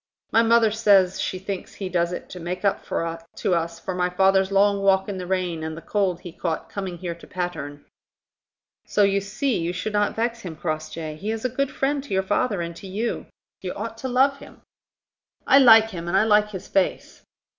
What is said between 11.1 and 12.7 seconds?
He is a good friend to your father